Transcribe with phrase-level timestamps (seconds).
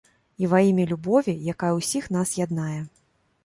[0.43, 2.81] І ва імя любові, якая ўсіх нас яднае.